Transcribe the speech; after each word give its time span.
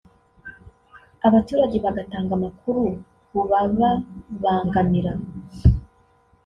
abaturage 1.27 1.77
bagatanga 1.85 2.31
amakuru 2.37 2.83
kubababangamira 3.27 5.11